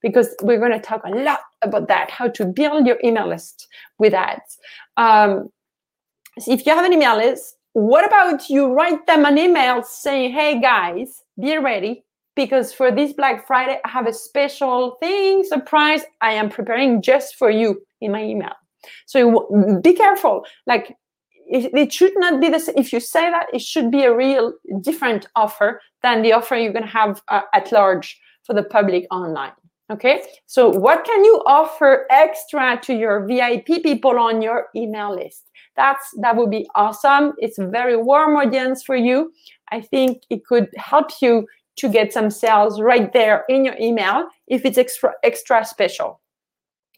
Because 0.00 0.34
we're 0.42 0.60
going 0.60 0.72
to 0.72 0.80
talk 0.80 1.02
a 1.04 1.10
lot 1.10 1.40
about 1.62 1.88
that, 1.88 2.10
how 2.10 2.28
to 2.28 2.46
build 2.46 2.86
your 2.86 2.98
email 3.02 3.26
list 3.26 3.66
with 3.98 4.14
ads. 4.14 4.58
Um, 4.96 5.50
so 6.38 6.52
if 6.52 6.64
you 6.64 6.74
have 6.74 6.84
an 6.84 6.92
email 6.92 7.16
list, 7.16 7.56
what 7.72 8.06
about 8.06 8.48
you 8.48 8.72
write 8.72 9.06
them 9.06 9.24
an 9.24 9.38
email 9.38 9.82
saying, 9.82 10.32
hey 10.32 10.60
guys, 10.60 11.22
be 11.40 11.58
ready 11.58 12.04
because 12.38 12.72
for 12.72 12.92
this 12.92 13.12
Black 13.12 13.48
Friday, 13.48 13.80
I 13.84 13.88
have 13.88 14.06
a 14.06 14.12
special 14.12 14.96
thing, 15.00 15.42
surprise 15.42 16.02
I 16.20 16.34
am 16.34 16.48
preparing 16.48 17.02
just 17.02 17.34
for 17.34 17.50
you 17.50 17.82
in 18.00 18.12
my 18.12 18.22
email. 18.22 18.54
So 19.06 19.80
be 19.82 19.92
careful. 19.92 20.46
Like 20.64 20.96
it, 21.48 21.74
it 21.74 21.92
should 21.92 22.12
not 22.16 22.40
be 22.40 22.56
same. 22.60 22.76
If 22.76 22.92
you 22.92 23.00
say 23.00 23.28
that, 23.28 23.46
it 23.52 23.60
should 23.60 23.90
be 23.90 24.04
a 24.04 24.14
real 24.14 24.52
different 24.80 25.26
offer 25.34 25.80
than 26.04 26.22
the 26.22 26.32
offer 26.32 26.54
you're 26.54 26.72
going 26.72 26.84
to 26.84 26.98
have 27.02 27.20
uh, 27.26 27.40
at 27.54 27.72
large 27.72 28.16
for 28.44 28.54
the 28.54 28.62
public 28.62 29.08
online. 29.10 29.56
Okay. 29.90 30.22
So 30.46 30.68
what 30.68 31.04
can 31.04 31.24
you 31.24 31.42
offer 31.44 32.06
extra 32.08 32.78
to 32.82 32.94
your 32.94 33.26
VIP 33.26 33.82
people 33.82 34.16
on 34.16 34.42
your 34.42 34.66
email 34.76 35.12
list? 35.12 35.50
That's 35.74 36.04
that 36.20 36.36
would 36.36 36.50
be 36.50 36.68
awesome. 36.76 37.32
It's 37.38 37.58
a 37.58 37.66
very 37.66 37.96
warm 37.96 38.36
audience 38.36 38.84
for 38.84 38.96
you. 38.96 39.32
I 39.72 39.80
think 39.80 40.22
it 40.30 40.44
could 40.44 40.68
help 40.76 41.10
you 41.20 41.46
to 41.78 41.88
get 41.88 42.12
some 42.12 42.30
sales 42.30 42.80
right 42.80 43.12
there 43.12 43.44
in 43.48 43.64
your 43.64 43.76
email 43.80 44.28
if 44.46 44.64
it's 44.64 44.78
extra 44.78 45.12
extra 45.22 45.64
special. 45.64 46.20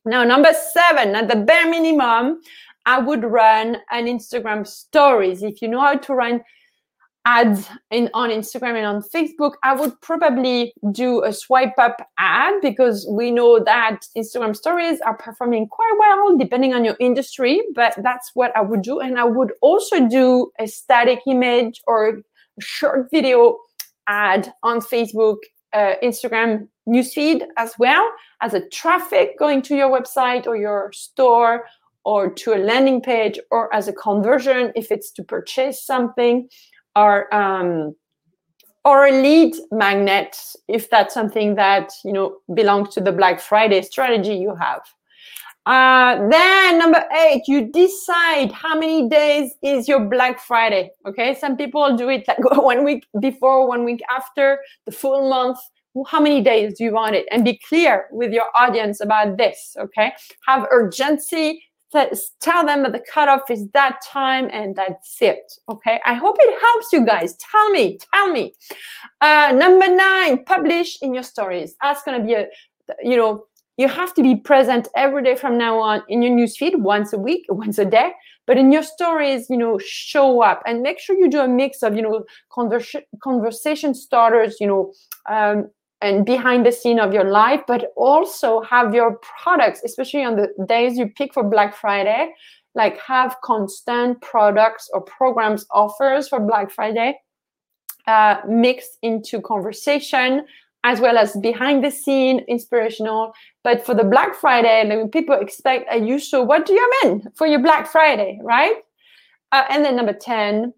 Now, 0.04 0.24
number 0.24 0.52
seven, 0.72 1.14
at 1.14 1.28
the 1.28 1.36
bare 1.36 1.68
minimum, 1.68 2.40
I 2.86 2.98
would 2.98 3.22
run 3.22 3.76
an 3.90 4.06
Instagram 4.06 4.66
stories. 4.66 5.42
If 5.42 5.60
you 5.60 5.68
know 5.68 5.80
how 5.80 5.96
to 5.96 6.14
run 6.14 6.42
ads 7.26 7.68
in 7.90 8.08
on 8.14 8.30
Instagram 8.30 8.76
and 8.76 8.86
on 8.86 9.02
Facebook, 9.02 9.52
I 9.62 9.74
would 9.74 10.00
probably 10.00 10.72
do 10.92 11.22
a 11.22 11.32
swipe 11.32 11.78
up 11.78 12.00
ad 12.18 12.54
because 12.62 13.06
we 13.10 13.30
know 13.30 13.62
that 13.62 14.00
Instagram 14.16 14.56
stories 14.56 15.00
are 15.02 15.16
performing 15.16 15.68
quite 15.68 15.94
well 15.98 16.38
depending 16.38 16.72
on 16.72 16.84
your 16.84 16.96
industry, 16.98 17.60
but 17.74 17.94
that's 17.98 18.30
what 18.34 18.56
I 18.56 18.62
would 18.62 18.82
do. 18.82 19.00
And 19.00 19.18
I 19.18 19.24
would 19.24 19.52
also 19.60 20.08
do 20.08 20.50
a 20.58 20.66
static 20.66 21.20
image 21.26 21.82
or 21.86 22.08
a 22.08 22.22
short 22.60 23.10
video 23.10 23.58
ad 24.10 24.52
on 24.62 24.80
Facebook, 24.80 25.38
uh, 25.72 25.94
Instagram 26.02 26.68
newsfeed 26.88 27.46
as 27.56 27.72
well 27.78 28.10
as 28.42 28.54
a 28.54 28.68
traffic 28.68 29.38
going 29.38 29.62
to 29.62 29.76
your 29.76 29.88
website 29.88 30.46
or 30.46 30.56
your 30.56 30.90
store 30.92 31.64
or 32.04 32.30
to 32.30 32.54
a 32.54 32.58
landing 32.58 33.00
page 33.00 33.38
or 33.50 33.72
as 33.72 33.86
a 33.86 33.92
conversion 33.92 34.72
if 34.74 34.90
it's 34.90 35.12
to 35.12 35.22
purchase 35.22 35.84
something 35.84 36.48
or 36.96 37.32
um, 37.34 37.94
or 38.84 39.06
a 39.06 39.22
lead 39.22 39.54
magnet 39.70 40.36
if 40.66 40.90
that's 40.90 41.14
something 41.14 41.54
that 41.54 41.92
you 42.04 42.12
know 42.12 42.38
belongs 42.54 42.92
to 42.94 43.00
the 43.00 43.12
black 43.12 43.38
friday 43.38 43.82
strategy 43.82 44.34
you 44.34 44.54
have 44.54 44.82
uh, 45.66 46.28
then 46.28 46.78
number 46.78 47.04
eight, 47.12 47.42
you 47.46 47.70
decide 47.70 48.50
how 48.52 48.78
many 48.78 49.08
days 49.08 49.52
is 49.62 49.86
your 49.86 50.00
Black 50.00 50.40
Friday. 50.40 50.90
Okay, 51.06 51.34
some 51.34 51.56
people 51.56 51.96
do 51.96 52.08
it 52.08 52.26
like 52.26 52.38
one 52.56 52.84
week 52.84 53.06
before, 53.20 53.68
one 53.68 53.84
week 53.84 54.00
after 54.10 54.58
the 54.86 54.92
full 54.92 55.28
month. 55.28 55.58
How 56.06 56.20
many 56.20 56.40
days 56.40 56.78
do 56.78 56.84
you 56.84 56.92
want 56.92 57.16
it? 57.16 57.26
And 57.30 57.44
be 57.44 57.60
clear 57.68 58.06
with 58.12 58.32
your 58.32 58.46
audience 58.54 59.00
about 59.00 59.36
this. 59.36 59.76
Okay, 59.78 60.12
have 60.46 60.66
urgency. 60.70 61.62
Tell 61.92 62.64
them 62.64 62.84
that 62.84 62.92
the 62.92 63.02
cutoff 63.12 63.50
is 63.50 63.66
that 63.74 63.98
time 64.06 64.48
and 64.52 64.76
that's 64.76 65.20
it. 65.20 65.52
Okay, 65.68 66.00
I 66.06 66.14
hope 66.14 66.36
it 66.38 66.60
helps 66.60 66.92
you 66.92 67.04
guys. 67.04 67.36
Tell 67.36 67.70
me, 67.70 67.98
tell 68.14 68.30
me. 68.30 68.54
Uh, 69.20 69.52
number 69.56 69.88
nine, 69.88 70.44
publish 70.44 70.98
in 71.02 71.12
your 71.12 71.24
stories. 71.24 71.74
That's 71.82 72.02
gonna 72.04 72.24
be 72.24 72.34
a, 72.34 72.46
you 73.02 73.16
know, 73.16 73.44
you 73.80 73.88
have 73.88 74.12
to 74.12 74.22
be 74.22 74.36
present 74.36 74.88
every 74.94 75.22
day 75.22 75.34
from 75.34 75.56
now 75.56 75.78
on 75.78 76.02
in 76.08 76.20
your 76.20 76.32
newsfeed 76.32 76.76
once 76.76 77.14
a 77.14 77.18
week, 77.18 77.46
once 77.48 77.78
a 77.78 77.84
day. 77.86 78.12
But 78.46 78.58
in 78.58 78.70
your 78.70 78.82
stories, 78.82 79.48
you 79.48 79.56
know, 79.56 79.78
show 79.78 80.42
up 80.42 80.62
and 80.66 80.82
make 80.82 80.98
sure 80.98 81.16
you 81.16 81.30
do 81.30 81.40
a 81.40 81.48
mix 81.48 81.82
of, 81.82 81.96
you 81.96 82.02
know, 82.02 82.24
conversation 83.22 83.94
starters, 83.94 84.56
you 84.60 84.66
know, 84.66 84.92
um, 85.28 85.70
and 86.02 86.26
behind 86.26 86.66
the 86.66 86.72
scene 86.72 86.98
of 86.98 87.14
your 87.14 87.24
life, 87.24 87.62
but 87.66 87.92
also 87.96 88.60
have 88.62 88.94
your 88.94 89.18
products, 89.42 89.80
especially 89.84 90.24
on 90.24 90.36
the 90.36 90.48
days 90.66 90.98
you 90.98 91.06
pick 91.06 91.32
for 91.32 91.44
Black 91.44 91.74
Friday, 91.74 92.34
like 92.74 92.98
have 93.00 93.36
constant 93.42 94.20
products 94.20 94.90
or 94.92 95.00
programs 95.02 95.64
offers 95.70 96.28
for 96.28 96.40
Black 96.40 96.70
Friday 96.70 97.18
uh, 98.06 98.36
mixed 98.48 98.98
into 99.02 99.40
conversation 99.40 100.44
as 100.84 101.00
well 101.00 101.18
as 101.18 101.36
behind 101.36 101.84
the 101.84 101.90
scene 101.90 102.40
inspirational. 102.48 103.32
But 103.64 103.84
for 103.84 103.94
the 103.94 104.04
black 104.04 104.34
friday 104.34 104.84
like 104.84 105.12
people 105.12 105.36
expect 105.38 105.88
a 105.92 106.18
so 106.18 106.42
what 106.42 106.66
do 106.66 106.72
you 106.72 106.90
mean 107.02 107.22
for 107.34 107.46
your 107.46 107.60
black 107.60 107.86
friday? 107.86 108.38
Right? 108.42 108.76
Uh, 109.52 109.64
and 109.68 109.84
then 109.84 109.96
number 109.96 110.12
10 110.12 110.72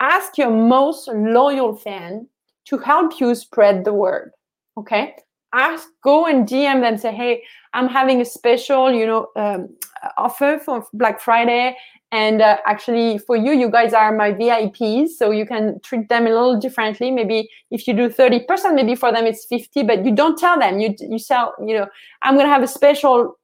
ask 0.00 0.36
your 0.36 0.50
most 0.50 1.08
loyal 1.08 1.74
fan 1.74 2.28
to 2.66 2.76
help 2.78 3.18
you 3.20 3.34
spread 3.34 3.84
the 3.84 3.94
word. 3.94 4.32
Okay? 4.76 5.14
Ask 5.52 5.88
go 6.02 6.26
and 6.26 6.46
dm 6.46 6.80
them 6.82 6.98
say 6.98 7.14
hey 7.14 7.42
i'm 7.72 7.88
having 7.88 8.20
a 8.20 8.24
special 8.24 8.92
you 8.92 9.06
know 9.06 9.28
um, 9.36 9.74
offer 10.18 10.60
for 10.62 10.84
black 10.92 11.20
friday 11.20 11.74
and 12.12 12.40
uh, 12.40 12.58
actually 12.66 13.18
for 13.18 13.36
you 13.36 13.52
you 13.52 13.70
guys 13.70 13.92
are 13.92 14.12
my 14.12 14.32
vips 14.32 15.08
so 15.08 15.30
you 15.30 15.44
can 15.44 15.80
treat 15.80 16.08
them 16.08 16.26
a 16.26 16.30
little 16.30 16.58
differently. 16.58 17.10
Maybe 17.10 17.48
if 17.70 17.86
you 17.88 17.94
do 17.94 18.08
30% 18.08 18.74
maybe 18.74 18.94
for 18.94 19.12
them 19.12 19.26
it's 19.26 19.44
50 19.46 19.82
but 19.82 20.04
you 20.04 20.14
don't 20.14 20.38
tell 20.38 20.58
them. 20.58 20.78
You 20.78 20.94
you 21.00 21.18
sell 21.18 21.54
you 21.60 21.74
know 21.74 21.86
i'm 22.22 22.36
to 22.36 22.46
have 22.46 22.62
a 22.62 22.68
special 22.68 23.38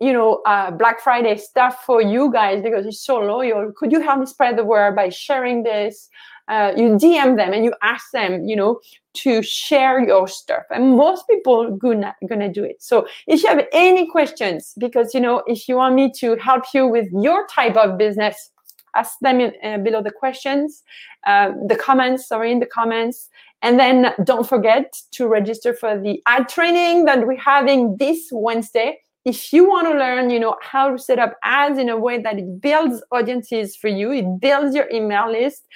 you 0.00 0.12
know 0.12 0.42
uh, 0.46 0.70
black 0.70 1.00
friday 1.00 1.36
stuff 1.36 1.84
for 1.84 2.00
you 2.00 2.32
guys 2.32 2.62
because 2.62 2.84
you're 2.84 2.92
so 2.92 3.18
loyal 3.18 3.72
could 3.76 3.90
you 3.90 4.00
help 4.00 4.20
me 4.20 4.26
spread 4.26 4.56
the 4.56 4.64
word 4.64 4.94
by 4.94 5.08
sharing 5.08 5.62
this 5.62 6.08
uh, 6.48 6.72
you 6.76 6.96
DM 6.96 7.36
them 7.36 7.52
and 7.52 7.64
you 7.64 7.74
ask 7.82 8.10
them, 8.12 8.44
you 8.44 8.56
know, 8.56 8.80
to 9.12 9.42
share 9.42 10.00
your 10.04 10.26
stuff. 10.26 10.62
And 10.70 10.96
most 10.96 11.28
people 11.28 11.76
gonna 11.76 12.14
gonna 12.28 12.52
do 12.52 12.64
it. 12.64 12.82
So 12.82 13.06
if 13.26 13.42
you 13.42 13.48
have 13.48 13.66
any 13.72 14.06
questions, 14.06 14.72
because 14.78 15.14
you 15.14 15.20
know, 15.20 15.42
if 15.46 15.68
you 15.68 15.76
want 15.76 15.94
me 15.94 16.10
to 16.18 16.36
help 16.36 16.64
you 16.72 16.86
with 16.86 17.08
your 17.12 17.46
type 17.48 17.76
of 17.76 17.98
business, 17.98 18.50
ask 18.94 19.18
them 19.20 19.40
in, 19.40 19.52
uh, 19.62 19.78
below 19.78 20.02
the 20.02 20.10
questions, 20.10 20.82
uh, 21.26 21.52
the 21.66 21.76
comments. 21.76 22.26
Sorry, 22.26 22.50
in 22.50 22.60
the 22.60 22.66
comments. 22.66 23.28
And 23.60 23.78
then 23.78 24.14
don't 24.22 24.48
forget 24.48 24.94
to 25.12 25.26
register 25.26 25.74
for 25.74 25.98
the 25.98 26.22
ad 26.26 26.48
training 26.48 27.04
that 27.06 27.26
we're 27.26 27.36
having 27.36 27.96
this 27.96 28.28
Wednesday 28.30 29.00
if 29.28 29.52
you 29.52 29.68
want 29.68 29.86
to 29.86 29.94
learn 29.98 30.30
you 30.30 30.40
know 30.40 30.56
how 30.62 30.90
to 30.90 30.98
set 30.98 31.18
up 31.18 31.34
ads 31.42 31.78
in 31.78 31.88
a 31.88 31.96
way 31.96 32.20
that 32.20 32.38
it 32.38 32.60
builds 32.60 33.02
audiences 33.12 33.76
for 33.76 33.88
you 33.88 34.10
it 34.12 34.40
builds 34.40 34.74
your 34.74 34.88
email 34.90 35.30
list 35.30 35.66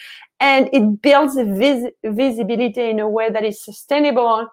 and 0.41 0.69
it 0.73 1.03
builds 1.03 1.35
vis- 1.35 1.93
visibility 2.05 2.91
in 2.91 2.99
a 2.99 3.09
way 3.09 3.31
that 3.31 3.45
is 3.45 3.65
sustainable 3.65 4.49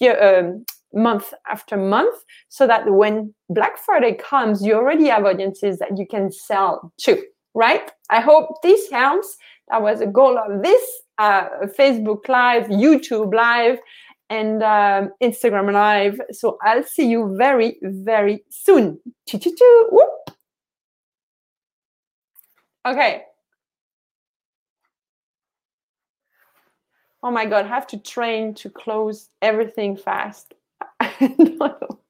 year, 0.00 0.16
um, 0.22 0.64
month 0.92 1.32
after 1.50 1.76
month 1.76 2.14
so 2.48 2.66
that 2.66 2.88
when 2.90 3.34
black 3.48 3.78
friday 3.78 4.14
comes 4.14 4.64
you 4.64 4.74
already 4.74 5.08
have 5.08 5.24
audiences 5.24 5.78
that 5.78 5.98
you 5.98 6.06
can 6.06 6.30
sell 6.30 6.92
to 6.98 7.20
right? 7.54 7.90
I 8.10 8.20
hope 8.20 8.62
this 8.62 8.90
helps. 8.90 9.36
That 9.70 9.80
was 9.80 10.00
a 10.00 10.06
goal 10.06 10.36
of 10.36 10.62
this 10.62 10.82
uh, 11.18 11.48
facebook 11.78 12.28
live 12.28 12.64
youtube 12.64 13.32
live 13.32 13.78
and 14.30 14.62
um, 14.62 15.10
instagram 15.22 15.72
live. 15.72 16.20
So 16.32 16.58
i'll 16.62 16.84
see 16.84 17.08
you 17.08 17.34
very 17.36 17.78
very 17.82 18.44
soon. 18.48 18.98
Okay. 22.86 23.24
Oh 27.22 27.30
my 27.30 27.46
god, 27.46 27.64
I 27.64 27.68
have 27.68 27.86
to 27.88 27.98
train 27.98 28.52
to 28.56 28.68
close 28.68 29.30
everything 29.40 29.96
fast. 29.96 30.52